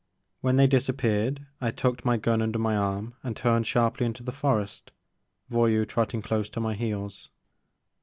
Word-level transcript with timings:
When 0.39 0.55
they 0.55 0.67
disap 0.67 0.97
peared 0.97 1.45
I 1.61 1.69
tucked 1.69 2.03
my 2.05 2.17
gun 2.17 2.41
under 2.41 2.57
my 2.57 2.75
arm 2.75 3.13
and 3.21 3.37
turned 3.37 3.67
sharply 3.67 4.07
into 4.07 4.23
the 4.23 4.31
forest, 4.31 4.89
Voyou 5.51 5.85
trotting 5.87 6.23
close 6.23 6.49
to 6.49 6.59
my 6.59 6.73
heels. 6.73 7.29